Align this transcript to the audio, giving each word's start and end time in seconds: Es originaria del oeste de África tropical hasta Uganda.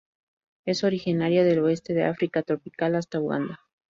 Es 0.65 0.83
originaria 0.83 1.43
del 1.43 1.59
oeste 1.59 1.93
de 1.93 2.05
África 2.05 2.41
tropical 2.41 2.95
hasta 2.95 3.19
Uganda. 3.19 3.59